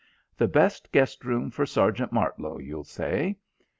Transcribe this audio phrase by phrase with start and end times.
[0.35, 3.37] The best guest room for Sergeant Martlow, you'll say.